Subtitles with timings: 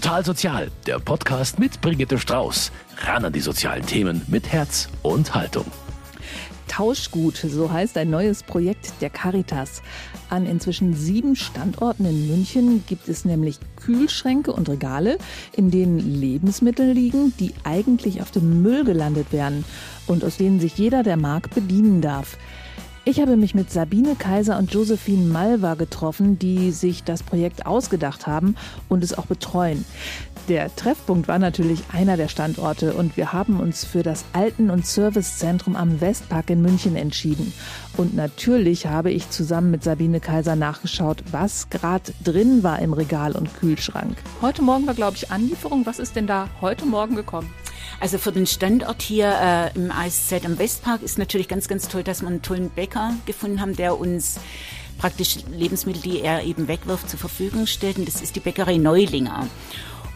[0.00, 2.70] Total Sozial, der Podcast mit Brigitte Strauß.
[2.98, 5.64] Ran an die sozialen Themen mit Herz und Haltung.
[6.68, 9.82] Tauschgut, so heißt ein neues Projekt der Caritas.
[10.30, 15.18] An inzwischen sieben Standorten in München gibt es nämlich Kühlschränke und Regale,
[15.56, 19.64] in denen Lebensmittel liegen, die eigentlich auf dem Müll gelandet werden
[20.06, 22.38] und aus denen sich jeder, der mag, bedienen darf.
[23.08, 28.26] Ich habe mich mit Sabine Kaiser und Josephine Malva getroffen, die sich das Projekt ausgedacht
[28.26, 28.54] haben
[28.90, 29.86] und es auch betreuen.
[30.50, 34.84] Der Treffpunkt war natürlich einer der Standorte und wir haben uns für das Alten- und
[34.84, 37.54] Servicezentrum am Westpark in München entschieden.
[37.96, 43.32] Und natürlich habe ich zusammen mit Sabine Kaiser nachgeschaut, was gerade drin war im Regal
[43.32, 44.18] und Kühlschrank.
[44.42, 45.86] Heute Morgen war, glaube ich, Anlieferung.
[45.86, 47.48] Was ist denn da heute Morgen gekommen?
[48.00, 52.04] Also für den Standort hier äh, im ASZ am Westpark ist natürlich ganz, ganz toll,
[52.04, 54.38] dass wir einen tollen Bäcker gefunden haben, der uns
[54.98, 57.98] praktisch Lebensmittel, die er eben wegwirft, zur Verfügung stellt.
[57.98, 59.48] Und das ist die Bäckerei Neulinger.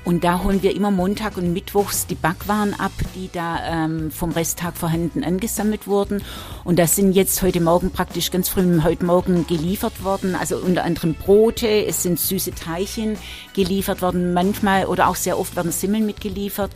[0.05, 4.33] Und da holen wir immer Montag und Mittwochs die Backwaren ab, die da ähm, vom
[4.33, 6.24] Resttag vorhanden angesammelt wurden.
[6.64, 10.34] Und das sind jetzt heute Morgen praktisch ganz früh heute Morgen geliefert worden.
[10.34, 13.17] Also unter anderem Brote, es sind süße Teilchen
[13.55, 14.34] geliefert worden.
[14.34, 16.72] Manchmal oder auch sehr oft werden Simmeln mitgeliefert.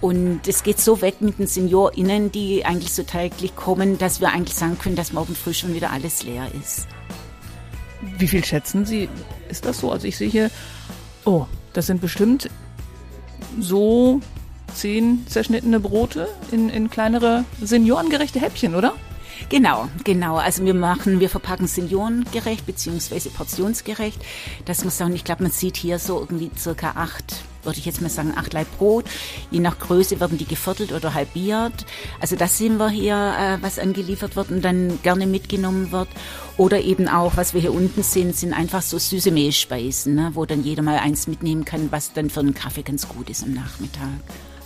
[0.00, 4.28] Und es geht so weg mit den SeniorInnen, die eigentlich so täglich kommen, dass wir
[4.28, 6.86] eigentlich sagen können, dass morgen früh schon wieder alles leer ist.
[8.18, 9.08] Wie viel schätzen Sie,
[9.50, 9.92] ist das so?
[9.92, 10.50] Also ich sehe hier,
[11.26, 12.48] oh, das sind bestimmt
[13.58, 14.20] so
[14.74, 18.94] zehn zerschnittene Brote in, in kleinere seniorengerechte Häppchen, oder?
[19.48, 20.36] Genau, genau.
[20.36, 24.20] Also wir machen, wir verpacken seniorengerecht beziehungsweise portionsgerecht.
[24.64, 28.00] Das muss sagen, ich glaube, man sieht hier so irgendwie circa acht würde ich jetzt
[28.00, 29.04] mal sagen, acht Leib Brot.
[29.50, 31.86] Je nach Größe werden die geviertelt oder halbiert.
[32.20, 36.08] Also das sehen wir hier, äh, was angeliefert wird und dann gerne mitgenommen wird.
[36.56, 40.44] Oder eben auch, was wir hier unten sehen, sind einfach so süße Mehlspeisen, ne, wo
[40.44, 43.54] dann jeder mal eins mitnehmen kann, was dann für einen Kaffee ganz gut ist am
[43.54, 44.08] Nachmittag.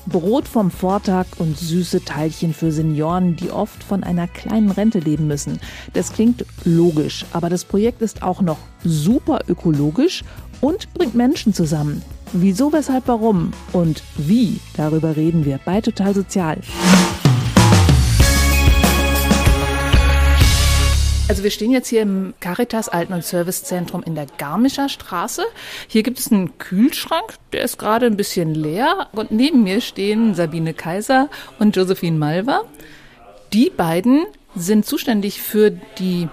[0.07, 5.27] Brot vom Vortag und süße Teilchen für Senioren, die oft von einer kleinen Rente leben
[5.27, 5.61] müssen.
[5.95, 10.23] Das klingt logisch, aber das Projekt ist auch noch super ökologisch
[10.61, 12.03] und bringt Menschen zusammen.
[12.37, 16.59] Wieso, weshalb, warum und wie, darüber reden wir bei Total Sozial.
[21.29, 25.45] Also wir stehen jetzt hier im Caritas Alten- und Servicezentrum in der Garmischer Straße.
[25.87, 29.07] Hier gibt es einen Kühlschrank, der ist gerade ein bisschen leer.
[29.13, 31.29] Und neben mir stehen Sabine Kaiser
[31.61, 32.63] und Josephine Malva.
[33.53, 34.25] Die beiden
[34.57, 36.29] sind zuständig für die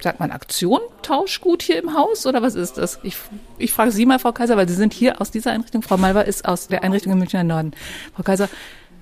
[0.00, 2.98] sagt man Aktion, Tauschgut hier im Haus oder was ist das?
[3.02, 3.16] Ich,
[3.58, 5.82] ich frage Sie mal, Frau Kaiser, weil Sie sind hier aus dieser Einrichtung.
[5.82, 7.72] Frau Malva ist aus der Einrichtung im Münchner Norden.
[8.14, 8.48] Frau Kaiser,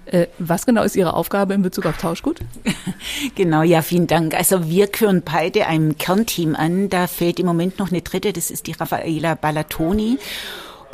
[0.06, 2.40] äh, was genau ist Ihre Aufgabe in Bezug auf Tauschgut?
[3.34, 4.34] Genau, ja, vielen Dank.
[4.34, 6.88] Also wir gehören beide einem Kernteam an.
[6.88, 10.18] Da fehlt im Moment noch eine dritte, das ist die Raffaela Ballatoni.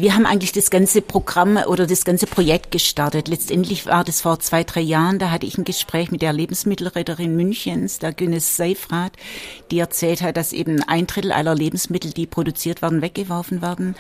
[0.00, 3.26] Wir haben eigentlich das ganze Programm oder das ganze Projekt gestartet.
[3.26, 5.18] Letztendlich war das vor zwei, drei Jahren.
[5.18, 9.14] Da hatte ich ein Gespräch mit der Lebensmittelretterin Münchens, der Günnes Seifrath,
[9.72, 13.96] die erzählt hat, dass eben ein Drittel aller Lebensmittel, die produziert werden, weggeworfen werden.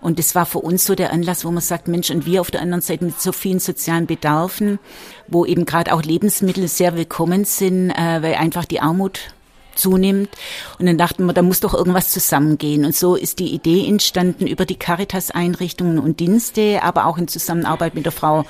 [0.00, 2.50] Und das war für uns so der Anlass, wo man sagt, Mensch, und wir auf
[2.50, 4.80] der anderen Seite mit so vielen sozialen Bedarfen,
[5.28, 9.35] wo eben gerade auch Lebensmittel sehr willkommen sind, äh, weil einfach die Armut
[9.76, 10.30] zunimmt.
[10.78, 12.84] Und dann dachten wir, da muss doch irgendwas zusammengehen.
[12.84, 17.94] Und so ist die Idee entstanden über die Caritas-Einrichtungen und Dienste, aber auch in Zusammenarbeit
[17.94, 18.44] mit der Frau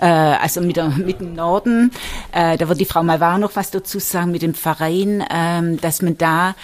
[0.00, 1.90] äh, also mit, der, mit dem Norden,
[2.32, 6.02] äh, da wird die Frau Malvar noch was dazu sagen, mit dem Verein, äh, dass
[6.02, 6.54] man da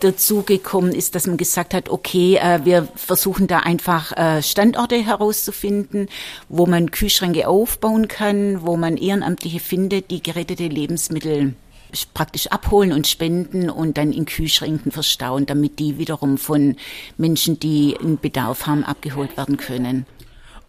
[0.00, 4.96] dazu gekommen ist, dass man gesagt hat, okay, äh, wir versuchen da einfach äh, Standorte
[4.96, 6.08] herauszufinden,
[6.48, 11.54] wo man Kühlschränke aufbauen kann, wo man Ehrenamtliche findet, die gerettete Lebensmittel
[12.14, 16.76] praktisch abholen und spenden und dann in Kühlschränken verstauen, damit die wiederum von
[17.16, 20.06] Menschen, die einen Bedarf haben, abgeholt werden können.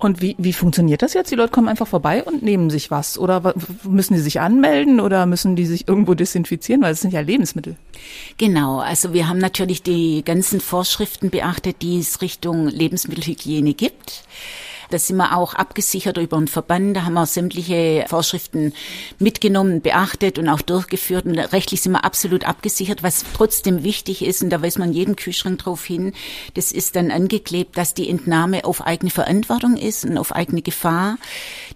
[0.04, 1.32] Und wie, wie funktioniert das jetzt?
[1.32, 3.18] Die Leute kommen einfach vorbei und nehmen sich was?
[3.18, 6.82] Oder müssen die sich anmelden oder müssen die sich irgendwo desinfizieren?
[6.82, 7.78] Weil es sind ja Lebensmittel.
[8.38, 14.26] Genau, also wir haben natürlich die ganzen Vorschriften beachtet, die es Richtung Lebensmittelhygiene gibt.
[14.94, 16.96] Da sind wir auch abgesichert über einen Verband.
[16.96, 18.74] Da haben wir sämtliche Vorschriften
[19.18, 21.26] mitgenommen, beachtet und auch durchgeführt.
[21.26, 23.02] Und rechtlich sind wir absolut abgesichert.
[23.02, 26.14] Was trotzdem wichtig ist, und da weist man jeden Kühlschrank drauf hin,
[26.54, 31.18] das ist dann angeklebt, dass die Entnahme auf eigene Verantwortung ist und auf eigene Gefahr,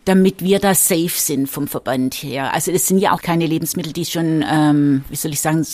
[0.06, 2.54] damit wir da safe sind vom Verband her.
[2.54, 5.66] Also es sind ja auch keine Lebensmittel, die schon, ähm, wie soll ich sagen,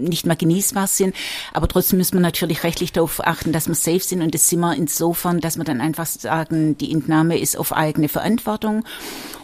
[0.00, 1.14] nicht mehr genießbar sind.
[1.52, 4.22] Aber trotzdem müssen wir natürlich rechtlich darauf achten, dass wir safe sind.
[4.22, 8.08] Und das sind wir insofern, dass wir dann einfach sagen, die Entnahme ist auf eigene
[8.08, 8.84] Verantwortung.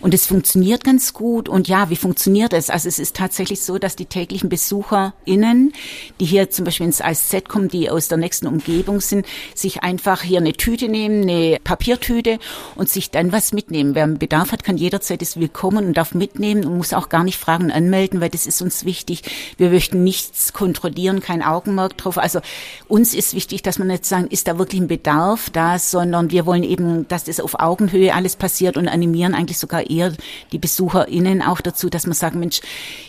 [0.01, 1.49] Und es funktioniert ganz gut.
[1.49, 2.71] Und ja, wie funktioniert es?
[2.71, 5.73] Also es ist tatsächlich so, dass die täglichen BesucherInnen,
[6.21, 10.23] die hier zum Beispiel ins ASZ kommen, die aus der nächsten Umgebung sind, sich einfach
[10.23, 12.39] hier eine Tüte nehmen, eine Papiertüte
[12.75, 13.95] und sich dann was mitnehmen.
[13.95, 17.25] Wer einen Bedarf hat, kann jederzeit ist willkommen und darf mitnehmen und muss auch gar
[17.25, 19.23] nicht fragen anmelden, weil das ist uns wichtig.
[19.57, 22.19] Wir möchten nichts kontrollieren, kein Augenmerk drauf.
[22.19, 22.41] Also
[22.87, 26.47] uns ist wichtig, dass man nicht sagen, ist da wirklich ein Bedarf da, sondern wir
[26.47, 30.13] wollen eben, dass das auf Augenhöhe alles passiert und animieren eigentlich sogar eher
[30.53, 32.61] die BesucherInnen auch dazu, dass man sagt, Mensch,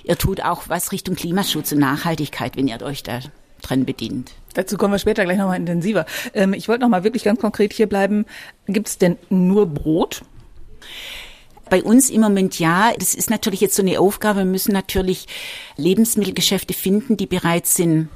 [0.04, 3.20] ihr tut auch was Richtung Klimaschutz und Nachhaltigkeit, wenn ihr euch da
[3.62, 4.34] dran bedient.
[4.54, 6.06] Dazu kommen wir später gleich nochmal intensiver.
[6.34, 8.26] Ähm, ich wollte nochmal wirklich ganz konkret hier bleiben.
[8.68, 10.22] Gibt es denn nur Brot?
[11.70, 12.94] Bei uns im Moment ja.
[12.98, 14.40] Das ist natürlich jetzt so eine Aufgabe.
[14.40, 15.28] Wir müssen natürlich
[15.76, 18.10] Lebensmittelgeschäfte finden, die bereit sind,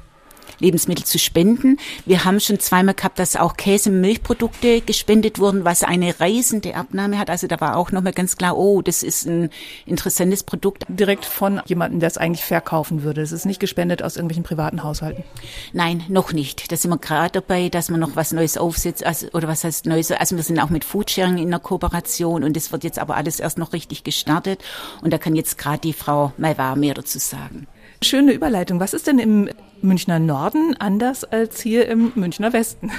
[0.58, 1.78] Lebensmittel zu spenden.
[2.06, 6.74] Wir haben schon zweimal gehabt, dass auch Käse- und Milchprodukte gespendet wurden, was eine reisende
[6.74, 7.30] Abnahme hat.
[7.30, 9.50] Also da war auch nochmal ganz klar, oh, das ist ein
[9.86, 10.84] interessantes Produkt.
[10.88, 13.22] Direkt von jemandem, der es eigentlich verkaufen würde.
[13.22, 15.24] Es ist nicht gespendet aus irgendwelchen privaten Haushalten.
[15.72, 16.70] Nein, noch nicht.
[16.70, 19.86] Da sind wir gerade dabei, dass man noch was Neues aufsetzt, also, oder was heißt
[19.86, 20.10] Neues.
[20.12, 23.40] Also wir sind auch mit Foodsharing in der Kooperation und es wird jetzt aber alles
[23.40, 24.62] erst noch richtig gestartet.
[25.02, 27.66] Und da kann jetzt gerade die Frau Maivar mehr dazu sagen.
[28.02, 28.80] Schöne Überleitung.
[28.80, 29.48] Was ist denn im
[29.80, 32.90] Münchner Norden anders als hier im Münchner Westen?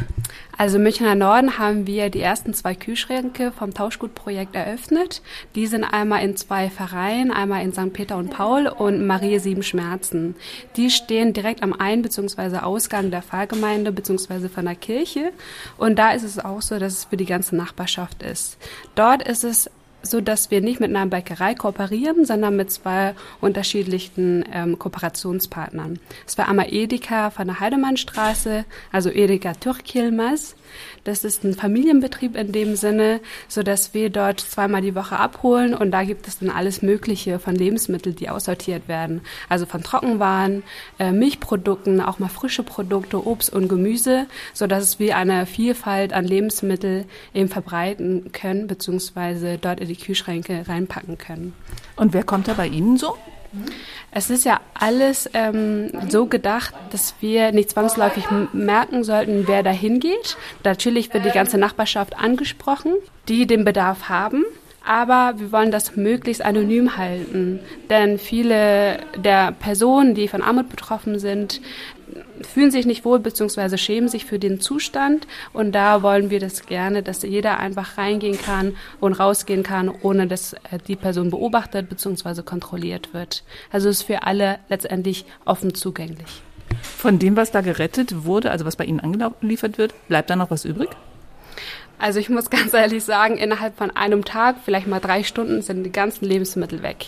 [0.57, 5.21] Also im Münchner Norden haben wir die ersten zwei Kühlschränke vom Tauschgutprojekt eröffnet.
[5.55, 7.91] Die sind einmal in zwei Vereinen, einmal in St.
[7.91, 10.35] Peter und Paul und Marie Sieben Schmerzen.
[10.77, 12.59] Die stehen direkt am Ein- bzw.
[12.59, 14.47] Ausgang der Pfarrgemeinde bzw.
[14.47, 15.33] von der Kirche.
[15.77, 18.57] Und da ist es auch so, dass es für die ganze Nachbarschaft ist.
[18.95, 19.69] Dort ist es
[20.03, 25.99] so dass wir nicht mit einer Bäckerei kooperieren, sondern mit zwei unterschiedlichen ähm, Kooperationspartnern.
[26.27, 30.55] Es war einmal Edeka von der Heidemannstraße, also Edeka Türkilmas.
[31.03, 35.73] Das ist ein Familienbetrieb in dem Sinne, so dass wir dort zweimal die Woche abholen
[35.73, 39.21] und da gibt es dann alles Mögliche von Lebensmitteln, die aussortiert werden.
[39.49, 40.63] Also von Trockenwaren,
[40.99, 46.25] äh, Milchprodukten, auch mal frische Produkte, Obst und Gemüse, so dass wir eine Vielfalt an
[46.25, 51.53] Lebensmitteln eben verbreiten können, beziehungsweise dort in die Kühlschränke reinpacken können.
[51.95, 53.17] Und wer kommt da bei Ihnen so?
[54.11, 59.99] Es ist ja alles ähm, so gedacht, dass wir nicht zwangsläufig merken sollten, wer dahin
[59.99, 60.37] geht.
[60.63, 62.93] Natürlich wird die ganze Nachbarschaft angesprochen,
[63.27, 64.43] die den Bedarf haben.
[64.85, 71.19] Aber wir wollen das möglichst anonym halten, denn viele der Personen, die von Armut betroffen
[71.19, 71.61] sind,
[72.41, 73.77] fühlen sich nicht wohl bzw.
[73.77, 75.27] schämen sich für den Zustand.
[75.53, 80.27] Und da wollen wir das gerne, dass jeder einfach reingehen kann und rausgehen kann, ohne
[80.27, 82.41] dass äh, die Person beobachtet bzw.
[82.43, 83.43] kontrolliert wird.
[83.71, 86.41] Also es ist für alle letztendlich offen zugänglich.
[86.81, 90.51] Von dem, was da gerettet wurde, also was bei Ihnen angeliefert wird, bleibt da noch
[90.51, 90.89] was übrig?
[91.97, 95.83] Also ich muss ganz ehrlich sagen, innerhalb von einem Tag, vielleicht mal drei Stunden, sind
[95.83, 97.07] die ganzen Lebensmittel weg.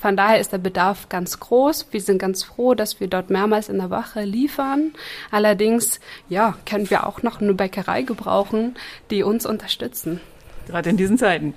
[0.00, 1.88] Von daher ist der Bedarf ganz groß.
[1.90, 4.92] Wir sind ganz froh, dass wir dort mehrmals in der Woche liefern.
[5.30, 8.76] Allerdings, ja, können wir auch noch eine Bäckerei gebrauchen,
[9.10, 10.20] die uns unterstützen.
[10.66, 11.54] Gerade in diesen Zeiten.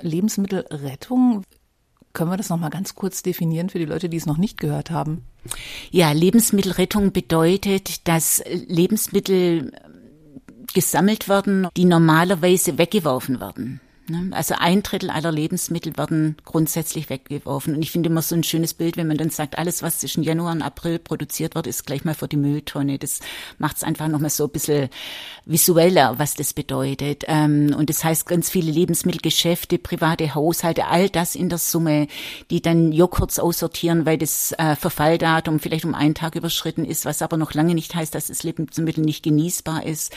[0.00, 1.44] Lebensmittelrettung,
[2.12, 4.60] können wir das noch mal ganz kurz definieren für die Leute, die es noch nicht
[4.60, 5.24] gehört haben?
[5.90, 9.72] Ja, Lebensmittelrettung bedeutet, dass Lebensmittel
[10.72, 13.80] gesammelt werden, die normalerweise weggeworfen werden.
[14.08, 14.30] Ne?
[14.32, 17.76] Also ein Drittel aller Lebensmittel werden grundsätzlich weggeworfen.
[17.76, 20.24] Und ich finde immer so ein schönes Bild, wenn man dann sagt, alles, was zwischen
[20.24, 22.98] Januar und April produziert wird, ist gleich mal für die Mülltonne.
[22.98, 23.20] Das
[23.58, 24.88] macht es einfach nochmal so ein bisschen
[25.44, 27.24] visueller, was das bedeutet.
[27.28, 32.08] Ähm, und das heißt, ganz viele Lebensmittelgeschäfte, private Haushalte, all das in der Summe,
[32.50, 37.22] die dann Joghurts aussortieren, weil das äh, Verfalldatum vielleicht um einen Tag überschritten ist, was
[37.22, 40.12] aber noch lange nicht heißt, dass das Lebensmittel nicht genießbar ist.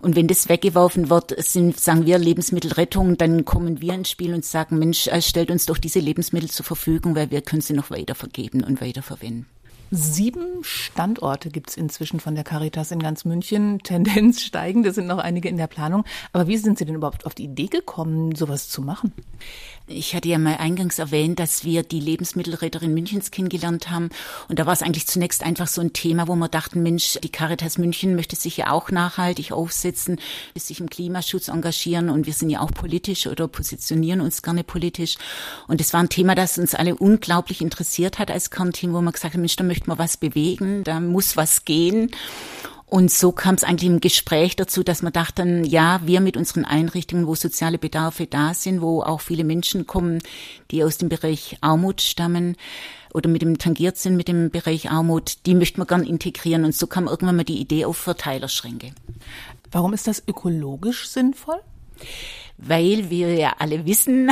[0.00, 4.44] Und wenn das weggeworfen wird, sind, sagen wir, Lebensmittelrettung, dann kommen wir ins Spiel und
[4.44, 7.90] sagen, Mensch, äh, stellt uns doch diese Lebensmittel zur Verfügung, weil wir können sie noch
[7.90, 9.46] weiter vergeben und weiterverwenden.
[9.92, 13.78] Sieben Standorte gibt es inzwischen von der Caritas in ganz München.
[13.84, 16.04] Tendenz steigend, es sind noch einige in der Planung.
[16.32, 19.12] Aber wie sind Sie denn überhaupt auf die Idee gekommen, sowas zu machen?
[19.86, 24.10] Ich hatte ja mal eingangs erwähnt, dass wir die Lebensmittelräterin Münchens kennengelernt haben.
[24.48, 27.28] Und da war es eigentlich zunächst einfach so ein Thema, wo wir dachten, Mensch, die
[27.28, 30.18] Caritas München möchte sich ja auch nachhaltig aufsetzen,
[30.56, 32.10] sich im Klimaschutz engagieren.
[32.10, 35.16] Und wir sind ja auch politisch oder positionieren uns gerne politisch.
[35.68, 39.12] Und es war ein Thema, das uns alle unglaublich interessiert hat als Kernteam, wo man
[39.12, 42.10] gesagt hat, Mensch, da möchte man was bewegen, da muss was gehen.
[42.86, 46.64] Und so kam es eigentlich im Gespräch dazu, dass wir dachten, ja, wir mit unseren
[46.64, 50.20] Einrichtungen, wo soziale Bedarfe da sind, wo auch viele Menschen kommen,
[50.70, 52.56] die aus dem Bereich Armut stammen
[53.12, 56.64] oder mit dem tangiert sind mit dem Bereich Armut, die möchten wir gern integrieren.
[56.64, 58.92] Und so kam irgendwann mal die Idee auf Verteilerschränke.
[59.72, 61.60] Warum ist das ökologisch sinnvoll?
[62.58, 64.30] weil wir ja alle wissen,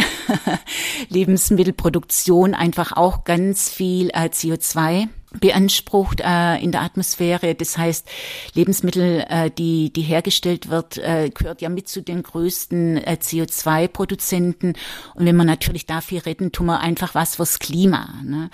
[1.08, 5.08] Lebensmittelproduktion einfach auch ganz viel äh, CO2
[5.40, 7.54] beansprucht äh, in der Atmosphäre.
[7.54, 8.08] Das heißt,
[8.54, 14.74] Lebensmittel, äh, die, die hergestellt wird, äh, gehört ja mit zu den größten äh, CO2-Produzenten.
[15.14, 18.20] Und wenn wir natürlich dafür retten, tun wir einfach was fürs Klima.
[18.24, 18.50] Ne?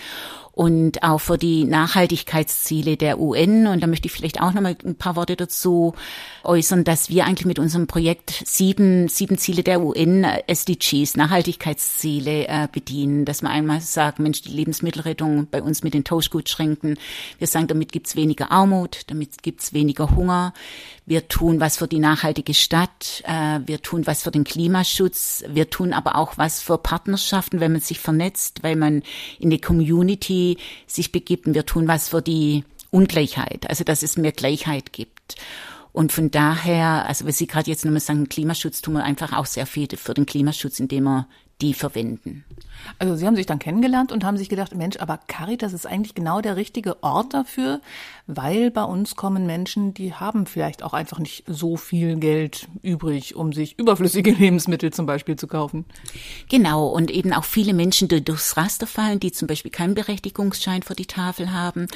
[0.52, 3.66] Und auch für die Nachhaltigkeitsziele der UN.
[3.66, 5.95] Und da möchte ich vielleicht auch noch mal ein paar Worte dazu
[6.42, 12.69] äußern, dass wir eigentlich mit unserem Projekt sieben, sieben Ziele der UN SDGs, Nachhaltigkeitsziele äh,
[12.71, 13.25] bedienen.
[13.25, 16.99] Dass man einmal sagt, Mensch, die Lebensmittelrettung bei uns mit den Toastgutschränken.
[17.38, 20.52] Wir sagen, damit gibt's weniger Armut, damit gibt's weniger Hunger.
[21.07, 23.23] Wir tun was für die nachhaltige Stadt.
[23.25, 25.45] Äh, wir tun was für den Klimaschutz.
[25.49, 29.02] Wir tun aber auch was für Partnerschaften, wenn man sich vernetzt, weil man
[29.38, 30.39] in die Community
[30.87, 35.37] sich begibt und wir tun was für die Ungleichheit, also dass es mehr Gleichheit gibt.
[35.92, 39.47] Und von daher, also wenn Sie gerade jetzt nochmal sagen, Klimaschutz, tun wir einfach auch
[39.47, 41.26] sehr viel für den Klimaschutz, indem wir
[41.61, 42.44] die verwenden.
[42.99, 46.14] Also Sie haben sich dann kennengelernt und haben sich gedacht, Mensch, aber Caritas ist eigentlich
[46.14, 47.80] genau der richtige Ort dafür,
[48.26, 53.34] weil bei uns kommen Menschen, die haben vielleicht auch einfach nicht so viel Geld übrig,
[53.34, 55.84] um sich überflüssige Lebensmittel zum Beispiel zu kaufen.
[56.49, 60.82] Genau, und eben auch viele Menschen, die durchs Raster fallen, die zum Beispiel keinen Berechtigungsschein
[60.82, 61.87] für die Tafel haben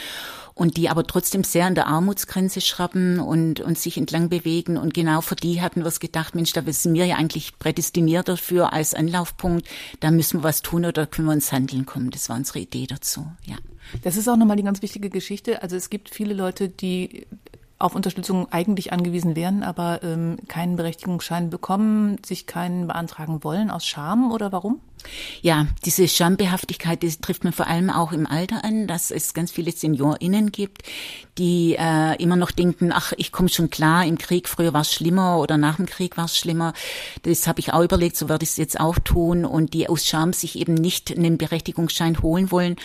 [0.54, 4.76] und die aber trotzdem sehr an der Armutsgrenze schrappen und, und sich entlang bewegen.
[4.76, 8.28] Und genau für die hatten wir es gedacht, Mensch, da sind wir ja eigentlich prädestiniert
[8.28, 9.66] dafür als Anlaufpunkt.
[10.00, 12.10] Da müssen wir was tun oder können wir ins Handeln kommen.
[12.10, 13.56] Das war unsere Idee dazu, ja.
[14.02, 15.62] Das ist auch nochmal die ganz wichtige Geschichte.
[15.62, 17.26] Also es gibt viele Leute, die
[17.78, 23.86] auf Unterstützung eigentlich angewiesen wären, aber ähm, keinen Berechtigungsschein bekommen, sich keinen beantragen wollen aus
[23.86, 24.80] Scham oder warum?
[25.42, 29.50] Ja, diese Schambehaftigkeit, die trifft man vor allem auch im Alter an, dass es ganz
[29.50, 30.82] viele SeniorInnen gibt,
[31.38, 34.92] die äh, immer noch denken, ach, ich komme schon klar, im Krieg früher war es
[34.92, 36.72] schlimmer oder nach dem Krieg war es schlimmer.
[37.22, 40.06] Das habe ich auch überlegt, so werde ich es jetzt auch tun und die aus
[40.06, 42.76] Scham sich eben nicht einen Berechtigungsschein holen wollen.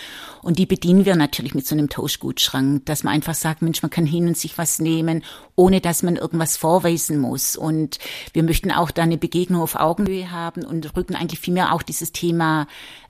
[0.41, 3.91] Und die bedienen wir natürlich mit so einem Tauschgutschrank, dass man einfach sagt, Mensch, man
[3.91, 5.23] kann hin und sich was nehmen,
[5.55, 7.55] ohne dass man irgendwas vorweisen muss.
[7.55, 7.99] Und
[8.33, 12.08] wir möchten auch da eine Begegnung auf Augenhöhe haben und rücken eigentlich vielmehr auch dieses
[12.11, 12.67] Thema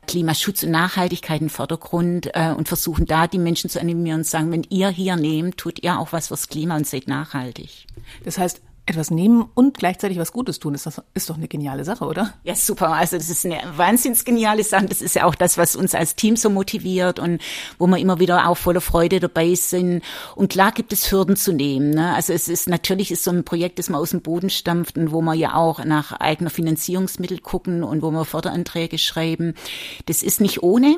[0.07, 4.51] Klimaschutz und Nachhaltigkeit im Vordergrund äh, und versuchen da die Menschen zu animieren und sagen,
[4.51, 7.85] wenn ihr hier nehmt, tut ihr auch was fürs Klima und seid nachhaltig.
[8.23, 11.85] Das heißt, etwas nehmen und gleichzeitig was Gutes tun, ist, das, ist doch eine geniale
[11.85, 12.33] Sache, oder?
[12.43, 12.89] Ja, super.
[12.89, 14.85] Also das ist eine wahnsinns geniale Sache.
[14.85, 17.41] Das ist ja auch das, was uns als Team so motiviert und
[17.77, 20.03] wo wir immer wieder auch voller Freude dabei sind.
[20.35, 21.91] Und klar gibt es Hürden zu nehmen.
[21.91, 22.13] Ne?
[22.15, 25.11] Also es ist natürlich ist so ein Projekt, das man aus dem Boden stampft und
[25.11, 29.53] wo wir ja auch nach eigener Finanzierungsmittel gucken und wo wir Förderanträge schreiben.
[30.07, 30.97] Das ist nicht ohne,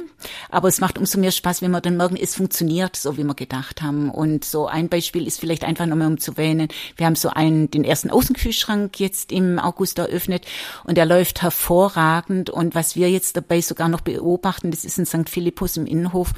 [0.49, 3.35] aber es macht umso mehr Spaß, wenn wir dann merken, es funktioniert so, wie wir
[3.35, 4.09] gedacht haben.
[4.09, 7.69] Und so ein Beispiel ist vielleicht einfach nochmal um zu erwähnen, wir haben so einen,
[7.69, 10.45] den den ersten Außenkühlschrank jetzt im August eröffnet
[10.83, 12.49] und der läuft hervorragend.
[12.49, 15.29] Und was wir jetzt dabei sogar noch beobachten, das ist in St.
[15.29, 16.33] Philippus im Innenhof,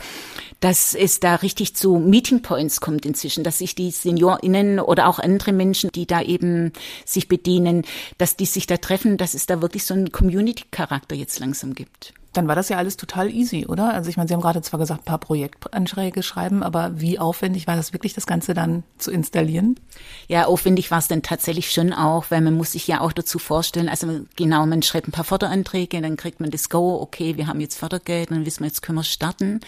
[0.59, 5.19] dass es da richtig zu Meeting Points kommt inzwischen, dass sich die SeniorInnen oder auch
[5.19, 6.71] andere Menschen, die da eben
[7.05, 7.83] sich bedienen,
[8.17, 12.13] dass die sich da treffen, dass es da wirklich so einen Community-Charakter jetzt langsam gibt.
[12.33, 13.93] Dann war das ja alles total easy, oder?
[13.93, 17.67] Also ich meine, Sie haben gerade zwar gesagt, ein paar Projektanträge schreiben, aber wie aufwendig
[17.67, 19.79] war das wirklich, das Ganze dann zu installieren?
[20.27, 23.39] Ja, aufwendig war es dann tatsächlich schon auch, weil man muss sich ja auch dazu
[23.39, 27.47] vorstellen, also genau, man schreibt ein paar Förderanträge, dann kriegt man das Go, okay, wir
[27.47, 29.61] haben jetzt Fördergeld, dann wissen wir, jetzt können wir starten.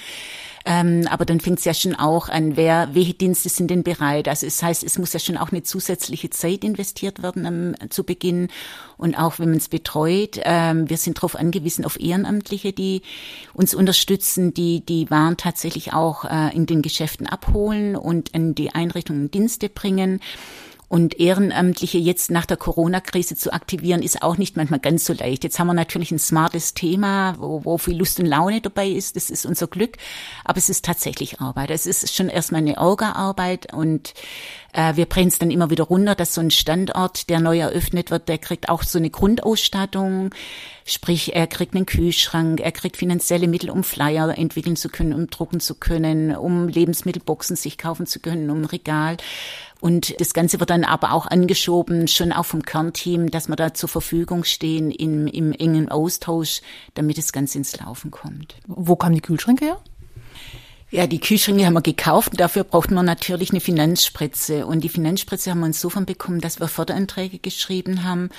[0.68, 4.28] Ähm, aber dann fängt es ja schon auch an, wer, welche Dienste sind denn bereit?
[4.28, 8.04] Also es heißt, es muss ja schon auch eine zusätzliche Zeit investiert werden am, zu
[8.04, 8.48] Beginn.
[8.98, 13.02] Und auch wenn man es betreut, ähm, wir sind darauf angewiesen, auf Ehrenamtliche, die
[13.54, 18.72] uns unterstützen, die die Waren tatsächlich auch äh, in den Geschäften abholen und an die
[18.72, 20.22] Einrichtungen Dienste bringen.
[20.88, 25.44] Und Ehrenamtliche jetzt nach der Corona-Krise zu aktivieren, ist auch nicht manchmal ganz so leicht.
[25.44, 29.16] Jetzt haben wir natürlich ein smartes Thema, wo, wo viel Lust und Laune dabei ist.
[29.16, 29.98] Das ist unser Glück.
[30.44, 31.72] Aber es ist tatsächlich Arbeit.
[31.72, 34.14] Es ist schon erstmal eine Orga-Arbeit und
[34.76, 38.12] äh, wir bringen es dann immer wieder runter, dass so ein Standort, der neu eröffnet
[38.12, 40.32] wird, der kriegt auch so eine Grundausstattung.
[40.86, 45.28] Sprich, er kriegt einen Kühlschrank, er kriegt finanzielle Mittel, um Flyer entwickeln zu können, um
[45.28, 49.18] drucken zu können, um Lebensmittelboxen sich kaufen zu können, um Regal.
[49.86, 53.76] Und das Ganze wird dann aber auch angeschoben, schon auch vom Kernteam, dass wir da
[53.76, 56.62] zur Verfügung stehen im, im engen Austausch,
[56.96, 58.56] damit das Ganze ins Laufen kommt.
[58.66, 59.78] Wo kamen die Kühlschränke her?
[60.90, 62.32] Ja, die Kühlschränke haben wir gekauft.
[62.38, 64.66] Dafür braucht man natürlich eine Finanzspritze.
[64.66, 68.32] Und die Finanzspritze haben wir insofern bekommen, dass wir Förderanträge geschrieben haben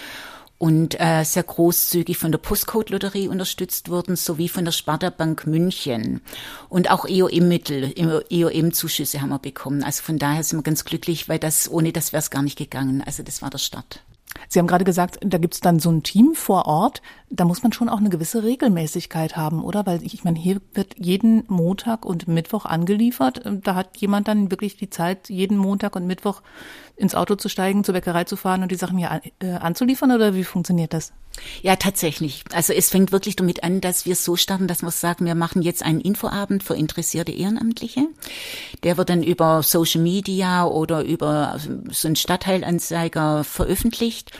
[0.58, 6.22] und äh, sehr großzügig von der Postcode-Lotterie unterstützt wurden, sowie von der Sparta Bank München.
[6.68, 7.92] Und auch EOM-Mittel,
[8.30, 9.82] EOM-Zuschüsse haben wir bekommen.
[9.82, 12.56] Also von daher sind wir ganz glücklich, weil das, ohne das wäre es gar nicht
[12.56, 13.02] gegangen.
[13.04, 14.00] Also das war der Start.
[14.48, 17.02] Sie haben gerade gesagt, da gibt es dann so ein Team vor Ort.
[17.30, 19.86] Da muss man schon auch eine gewisse Regelmäßigkeit haben, oder?
[19.86, 23.40] Weil ich meine, hier wird jeden Montag und Mittwoch angeliefert.
[23.44, 26.42] Da hat jemand dann wirklich die Zeit, jeden Montag und Mittwoch
[26.96, 30.34] ins Auto zu steigen, zur Bäckerei zu fahren und die Sachen hier äh, anzuliefern, oder
[30.34, 31.12] wie funktioniert das?
[31.62, 32.44] Ja, tatsächlich.
[32.52, 35.60] Also es fängt wirklich damit an, dass wir so starten, dass wir sagen, wir machen
[35.60, 38.06] jetzt einen Infoabend für interessierte Ehrenamtliche.
[38.82, 41.58] Der wird dann über Social Media oder über
[41.90, 44.32] so einen Stadtteilanzeiger veröffentlicht.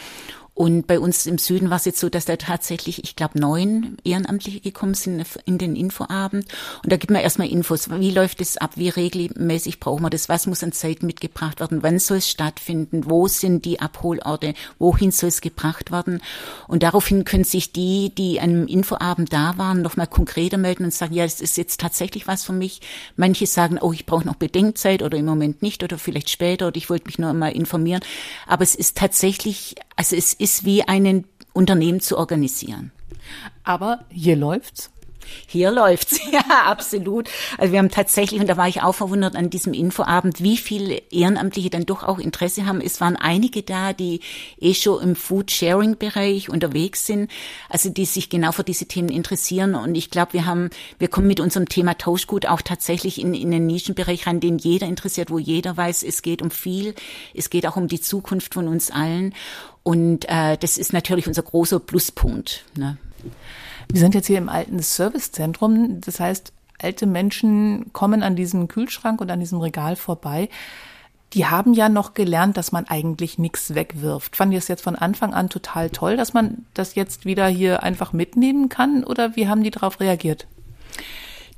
[0.57, 3.99] Und bei uns im Süden war es jetzt so, dass da tatsächlich, ich glaube, neun
[4.05, 6.47] Ehrenamtliche gekommen sind in den Infoabend.
[6.83, 7.91] Und da gibt man erstmal Infos.
[7.91, 8.71] Wie läuft es ab?
[8.77, 10.31] Wie regelmäßig brauchen wir das?
[10.31, 11.83] Was muss an Zeit mitgebracht werden?
[11.83, 13.03] Wann soll es stattfinden?
[13.05, 14.55] Wo sind die Abholorte?
[14.79, 16.23] Wohin soll es gebracht werden?
[16.69, 20.95] Und daraufhin können sich die, die an einem Infoabend da waren, nochmal konkreter melden und
[20.95, 22.81] sagen, ja, es ist jetzt tatsächlich was für mich.
[23.17, 26.79] Manche sagen, oh, ich brauche noch Bedenkzeit oder im Moment nicht oder vielleicht später oder
[26.79, 28.01] ich wollte mich nur mal informieren.
[28.47, 32.93] Aber es ist tatsächlich, also es ist wie ein Unternehmen zu organisieren.
[33.65, 34.91] Aber hier läuft's.
[35.47, 37.29] Hier läuft's, ja, absolut.
[37.59, 41.03] Also wir haben tatsächlich, und da war ich auch verwundert an diesem Infoabend, wie viele
[41.11, 42.81] Ehrenamtliche dann doch auch Interesse haben.
[42.81, 44.21] Es waren einige da, die
[44.61, 47.31] eh schon im Food-Sharing-Bereich unterwegs sind,
[47.69, 49.75] also die sich genau für diese Themen interessieren.
[49.75, 53.51] Und ich glaube, wir haben, wir kommen mit unserem Thema Tauschgut auch tatsächlich in, in
[53.51, 56.95] den Nischenbereich rein, den jeder interessiert, wo jeder weiß, es geht um viel,
[57.35, 59.35] es geht auch um die Zukunft von uns allen.
[59.87, 62.65] Und äh, das ist natürlich unser großer Pluspunkt.
[62.75, 62.97] Ne?
[63.89, 66.01] Wir sind jetzt hier im alten Servicezentrum.
[66.01, 66.53] Das heißt,
[66.83, 70.49] alte Menschen kommen an diesem Kühlschrank und an diesem Regal vorbei.
[71.35, 74.35] Die haben ja noch gelernt, dass man eigentlich nichts wegwirft.
[74.35, 77.85] Fanden die es jetzt von Anfang an total toll, dass man das jetzt wieder hier
[77.85, 79.05] einfach mitnehmen kann?
[79.05, 80.49] Oder wie haben die darauf reagiert?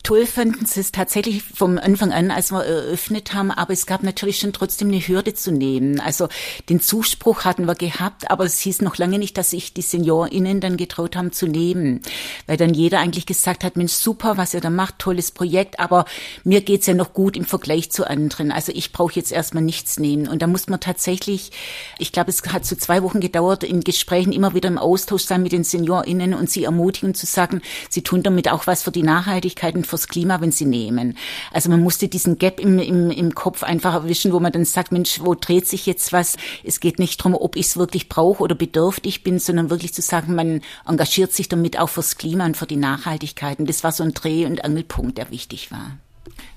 [0.05, 4.03] Toll fanden sie es tatsächlich vom Anfang an, als wir eröffnet haben, aber es gab
[4.03, 6.01] natürlich schon trotzdem eine Hürde zu nehmen.
[6.01, 6.29] Also
[6.69, 10.61] den Zuspruch hatten wir gehabt, aber es hieß noch lange nicht, dass sich die SeniorInnen
[10.61, 12.01] dann getraut haben zu nehmen.
[12.47, 16.07] Weil dann jeder eigentlich gesagt hat, Mensch, super, was ihr da macht, tolles Projekt, aber
[16.43, 18.51] mir geht's ja noch gut im Vergleich zu anderen.
[18.51, 20.27] Also ich brauche jetzt erstmal nichts nehmen.
[20.29, 21.51] Und da muss man tatsächlich,
[21.99, 25.43] ich glaube, es hat so zwei Wochen gedauert, in Gesprächen immer wieder im Austausch sein
[25.43, 29.03] mit den SeniorInnen und sie ermutigen zu sagen, sie tun damit auch was für die
[29.03, 31.17] Nachhaltigkeit und fürs Klima, wenn sie nehmen.
[31.53, 34.93] Also man musste diesen Gap im, im, im Kopf einfach erwischen, wo man dann sagt,
[34.93, 36.37] Mensch, wo dreht sich jetzt was?
[36.65, 40.03] Es geht nicht darum, ob ich es wirklich brauche oder bedürftig bin, sondern wirklich zu
[40.03, 43.59] sagen, man engagiert sich damit auch fürs Klima und für die Nachhaltigkeit.
[43.59, 45.99] Und das war so ein Dreh- und Angelpunkt, der wichtig war.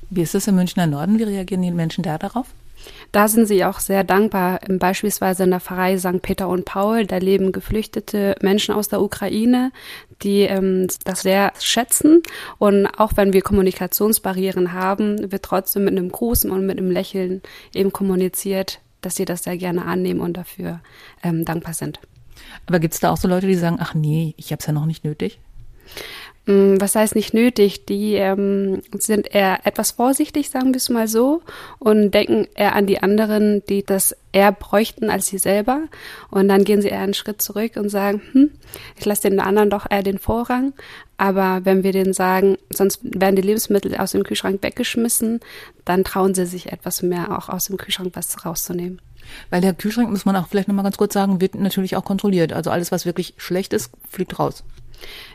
[0.10, 1.20] Wie ist das im Münchner Norden?
[1.20, 2.48] Wie reagieren die Menschen da darauf?
[3.12, 4.60] Da sind sie auch sehr dankbar.
[4.68, 6.22] Beispielsweise in der Pfarrei St.
[6.22, 9.72] Peter und Paul, da leben geflüchtete Menschen aus der Ukraine,
[10.24, 12.22] die ähm, das sehr schätzen.
[12.58, 17.42] Und auch wenn wir Kommunikationsbarrieren haben, wird trotzdem mit einem Gruß und mit einem Lächeln
[17.74, 20.80] eben kommuniziert, dass sie das sehr gerne annehmen und dafür
[21.22, 22.00] ähm, dankbar sind.
[22.66, 24.74] Aber gibt es da auch so Leute, die sagen, ach nee, ich habe es ja
[24.74, 25.40] noch nicht nötig?
[26.46, 27.86] Mm, was heißt nicht nötig?
[27.86, 31.42] Die ähm, sind eher etwas vorsichtig, sagen wir es mal so,
[31.78, 35.82] und denken eher an die anderen, die das eher bräuchten als sie selber.
[36.32, 38.52] Und dann gehen sie eher einen Schritt zurück und sagen, hm,
[38.98, 40.74] ich lasse den anderen doch eher den Vorrang.
[41.18, 45.42] Aber wenn wir denen sagen, sonst werden die Lebensmittel aus dem Kühlschrank weggeschmissen,
[45.86, 49.00] dann trauen sie sich etwas mehr auch aus dem Kühlschrank was rauszunehmen.
[49.52, 52.54] Weil der Kühlschrank, muss man auch vielleicht nochmal ganz kurz sagen, wird natürlich auch kontrolliert.
[52.54, 54.64] Also alles, was wirklich schlecht ist, fliegt raus.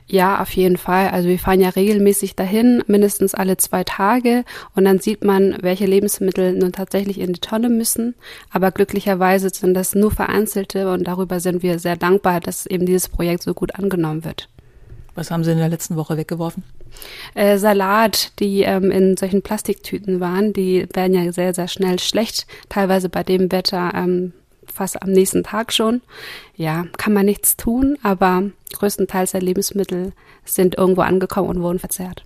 [0.08, 1.08] Ja, auf jeden Fall.
[1.08, 4.44] Also wir fahren ja regelmäßig dahin, mindestens alle zwei Tage.
[4.74, 8.14] Und dann sieht man, welche Lebensmittel nun tatsächlich in die Tonne müssen.
[8.50, 13.08] Aber glücklicherweise sind das nur vereinzelte und darüber sind wir sehr dankbar, dass eben dieses
[13.08, 14.48] Projekt so gut angenommen wird.
[15.16, 16.62] Was haben Sie in der letzten Woche weggeworfen?
[17.34, 22.46] Äh, Salat, die ähm, in solchen Plastiktüten waren, die werden ja sehr, sehr schnell schlecht.
[22.68, 24.32] Teilweise bei dem Wetter ähm,
[24.76, 26.02] fast am nächsten Tag schon.
[26.54, 30.12] Ja, kann man nichts tun, aber größtenteils der Lebensmittel
[30.44, 32.22] sind irgendwo angekommen und wurden verzehrt.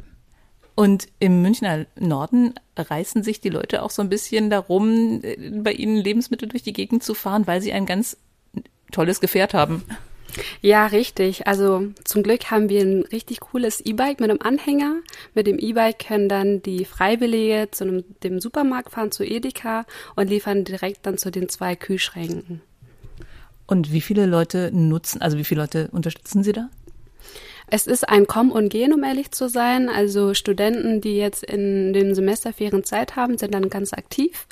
[0.75, 5.73] Und im Münchner Norden reißen sich die Leute auch so ein bisschen darum, äh, bei
[5.73, 8.17] ihnen Lebensmittel durch die Gegend zu fahren, weil sie ein ganz
[8.93, 9.85] tolles Gefährt haben.
[10.61, 11.47] Ja, richtig.
[11.47, 14.97] Also zum Glück haben wir ein richtig cooles E-Bike mit einem Anhänger.
[15.35, 20.29] Mit dem E-Bike können dann die Freiwillige zu einem, dem Supermarkt fahren, zu Edeka und
[20.29, 22.61] liefern direkt dann zu den zwei Kühlschränken.
[23.67, 26.69] Und wie viele Leute nutzen, also wie viele Leute unterstützen Sie da?
[27.73, 29.89] Es ist ein Kommen und Gehen, um ehrlich zu sein.
[29.89, 34.49] Also Studenten, die jetzt in den Semesterferien Zeit haben, sind dann ganz aktiv.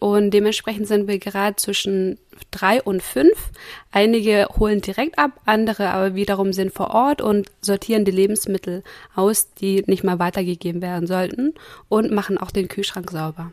[0.00, 2.18] Und dementsprechend sind wir gerade zwischen
[2.50, 3.50] drei und fünf.
[3.92, 8.82] Einige holen direkt ab, andere aber wiederum sind vor Ort und sortieren die Lebensmittel
[9.14, 11.52] aus, die nicht mal weitergegeben werden sollten
[11.88, 13.52] und machen auch den Kühlschrank sauber.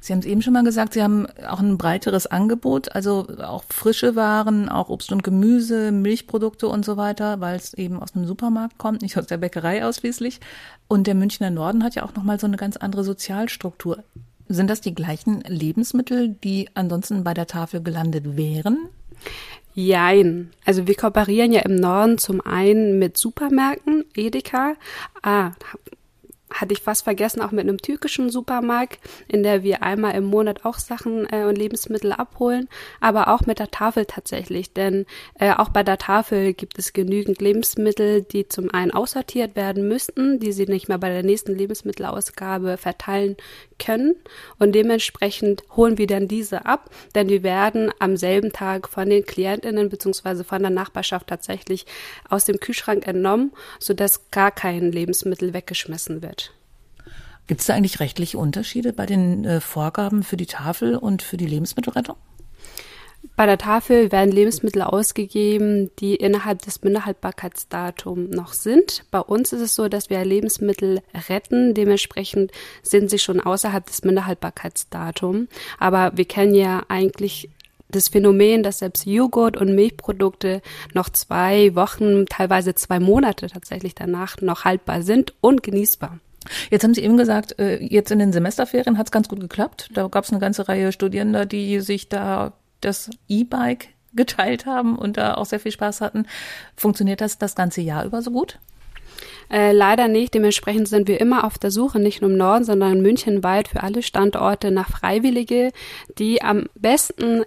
[0.00, 3.64] Sie haben es eben schon mal gesagt, Sie haben auch ein breiteres Angebot, also auch
[3.68, 8.26] frische Waren, auch Obst und Gemüse, Milchprodukte und so weiter, weil es eben aus einem
[8.26, 10.40] Supermarkt kommt, nicht aus der Bäckerei ausschließlich.
[10.88, 14.02] Und der Münchner Norden hat ja auch nochmal so eine ganz andere Sozialstruktur.
[14.48, 18.88] Sind das die gleichen Lebensmittel, die ansonsten bei der Tafel gelandet wären?
[19.74, 20.50] Jein.
[20.64, 24.74] Also wir kooperieren ja im Norden zum einen mit Supermärkten, Edeka.
[25.22, 25.52] Ah,
[26.52, 30.64] hatte ich fast vergessen, auch mit einem türkischen Supermarkt, in der wir einmal im Monat
[30.64, 32.68] auch Sachen äh, und Lebensmittel abholen,
[33.00, 35.06] aber auch mit der Tafel tatsächlich, denn
[35.38, 40.40] äh, auch bei der Tafel gibt es genügend Lebensmittel, die zum einen aussortiert werden müssten,
[40.40, 43.36] die sie nicht mehr bei der nächsten Lebensmittelausgabe verteilen
[43.78, 44.16] können
[44.58, 49.24] und dementsprechend holen wir dann diese ab, denn wir werden am selben Tag von den
[49.24, 51.86] Klientinnen beziehungsweise von der Nachbarschaft tatsächlich
[52.28, 56.47] aus dem Kühlschrank entnommen, sodass gar kein Lebensmittel weggeschmissen wird.
[57.48, 61.38] Gibt es da eigentlich rechtliche Unterschiede bei den äh, Vorgaben für die Tafel und für
[61.38, 62.16] die Lebensmittelrettung?
[63.36, 69.04] Bei der Tafel werden Lebensmittel ausgegeben, die innerhalb des Mindesthaltbarkeitsdatums noch sind.
[69.10, 71.72] Bei uns ist es so, dass wir Lebensmittel retten.
[71.72, 75.48] Dementsprechend sind sie schon außerhalb des Mindesthaltbarkeitsdatums.
[75.78, 77.48] Aber wir kennen ja eigentlich
[77.88, 80.60] das Phänomen, dass selbst Joghurt und Milchprodukte
[80.92, 86.18] noch zwei Wochen, teilweise zwei Monate tatsächlich danach noch haltbar sind und genießbar.
[86.70, 89.90] Jetzt haben Sie eben gesagt, äh, jetzt in den Semesterferien hat es ganz gut geklappt.
[89.94, 95.16] Da gab es eine ganze Reihe Studierender, die sich da das E-Bike geteilt haben und
[95.16, 96.26] da auch sehr viel Spaß hatten.
[96.76, 98.58] Funktioniert das das ganze Jahr über so gut?
[99.50, 100.34] Äh, leider nicht.
[100.34, 104.02] Dementsprechend sind wir immer auf der Suche, nicht nur im Norden, sondern münchenweit für alle
[104.02, 105.72] Standorte nach Freiwillige,
[106.18, 107.44] die am besten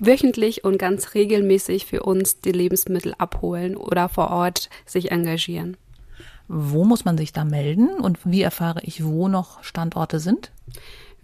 [0.00, 5.76] wöchentlich und ganz regelmäßig für uns die Lebensmittel abholen oder vor Ort sich engagieren.
[6.48, 10.52] Wo muss man sich da melden und wie erfahre ich, wo noch Standorte sind?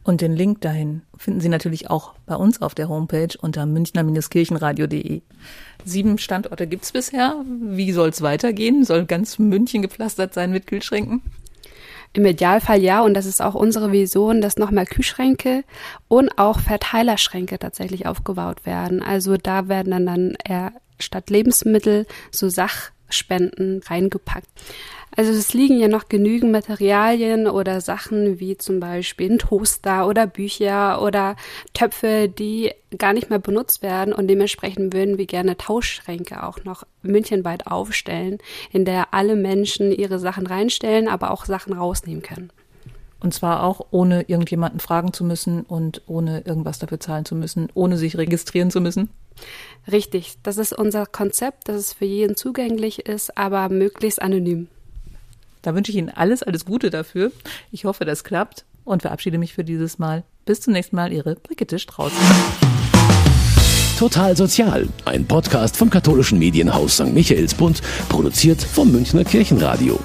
[0.06, 5.24] Und den Link dahin finden Sie natürlich auch bei uns auf der Homepage unter münchner-kirchenradio.de.
[5.84, 7.44] Sieben Standorte gibt's bisher.
[7.44, 8.86] Wie soll's weitergehen?
[8.86, 11.24] Soll ganz München gepflastert sein mit Kühlschränken?
[12.14, 15.64] Im Idealfall ja, und das ist auch unsere Vision, dass nochmal Kühlschränke
[16.08, 19.02] und auch Verteilerschränke tatsächlich aufgebaut werden.
[19.02, 22.48] Also da werden dann, eher statt Lebensmittel so
[23.06, 24.48] Sachspenden reingepackt.
[25.16, 30.28] Also es liegen ja noch genügend Materialien oder Sachen wie zum Beispiel ein Toaster oder
[30.28, 31.38] Bücher oder
[31.74, 36.84] Töpfe, die gar nicht mehr benutzt werden und dementsprechend würden wir gerne Tauschschränke auch noch
[37.02, 38.40] münchenweit aufstellen,
[38.72, 42.52] in der alle Menschen ihre Sachen reinstellen, aber auch Sachen rausnehmen können.
[43.22, 47.70] Und zwar auch ohne irgendjemanden fragen zu müssen und ohne irgendwas dafür zahlen zu müssen,
[47.74, 49.10] ohne sich registrieren zu müssen.
[49.92, 54.68] Richtig, das ist unser Konzept, dass es für jeden zugänglich ist, aber möglichst anonym.
[55.62, 57.32] Da wünsche ich Ihnen alles, alles Gute dafür.
[57.72, 60.24] Ich hoffe, das klappt und verabschiede mich für dieses Mal.
[60.46, 62.12] Bis zum nächsten Mal, Ihre Brigitte Strauß.
[63.98, 67.14] Total Sozial, ein Podcast vom katholischen Medienhaus St.
[67.14, 70.00] Michaelsbund, produziert vom Münchner Kirchenradio.